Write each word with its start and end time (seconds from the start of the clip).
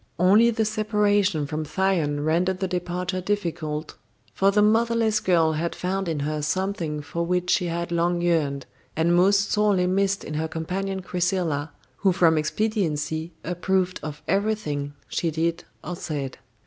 Only 0.17 0.49
the 0.49 0.65
separation 0.65 1.45
from 1.45 1.63
Thyone 1.63 2.21
rendered 2.25 2.57
the 2.59 2.67
departure 2.67 3.21
difficult, 3.21 3.97
for 4.33 4.49
the 4.49 4.63
motherless 4.63 5.19
girl 5.19 5.51
had 5.51 5.75
found 5.75 6.07
in 6.09 6.21
her 6.21 6.41
something 6.41 7.03
for 7.03 7.23
which 7.23 7.51
she 7.51 7.67
had 7.67 7.91
long 7.91 8.19
yearned, 8.19 8.65
and 8.95 9.15
most 9.15 9.51
sorely 9.51 9.85
missed 9.85 10.23
in 10.23 10.33
her 10.33 10.47
companion 10.47 11.03
Chrysilla, 11.03 11.69
who 11.97 12.11
from 12.13 12.39
expediency 12.39 13.31
approved 13.43 13.99
of 14.01 14.23
everything 14.27 14.95
she 15.07 15.29
did 15.29 15.65
or 15.83 15.95
said. 15.95 16.39